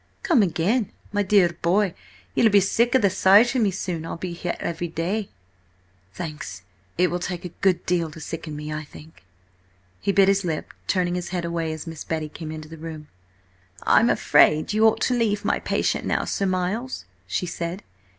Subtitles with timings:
[0.23, 0.91] "Come again!
[1.13, 1.93] My dear boy,
[2.33, 4.03] ye'll be sick of the sight of me soon!
[4.03, 5.29] I shall be here every day."
[6.11, 6.63] "Thanks!
[6.97, 9.23] It will take a good deal to sicken me, I think."
[9.99, 13.09] He bit his lip, turning his head away as Miss Betty came into the room.
[13.83, 17.83] "I'm afraid that you ought to leave my patient now, Sir Miles," she said.